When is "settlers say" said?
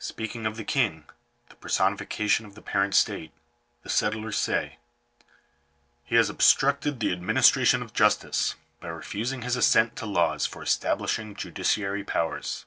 3.88-4.78